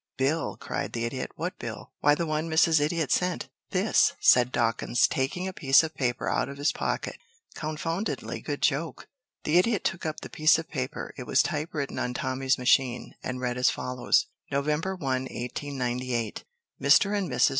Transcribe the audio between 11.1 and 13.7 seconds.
It was type written on Tommy's machine and read as